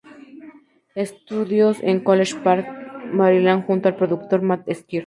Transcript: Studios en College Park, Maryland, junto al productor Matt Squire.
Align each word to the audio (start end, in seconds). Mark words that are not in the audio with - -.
Studios 0.97 1.77
en 1.83 1.99
College 2.03 2.37
Park, 2.43 2.65
Maryland, 3.13 3.67
junto 3.67 3.87
al 3.87 3.95
productor 3.97 4.41
Matt 4.41 4.67
Squire. 4.73 4.99